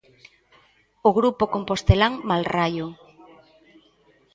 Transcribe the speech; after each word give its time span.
O 1.07 1.09
grupo 1.19 1.43
compostelán 1.53 2.13
Malraio. 2.29 2.87